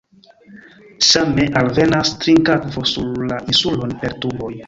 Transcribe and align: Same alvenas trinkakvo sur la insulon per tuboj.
Same 1.09 1.45
alvenas 1.61 2.13
trinkakvo 2.23 2.85
sur 2.95 3.13
la 3.33 3.39
insulon 3.53 3.97
per 4.05 4.19
tuboj. 4.25 4.53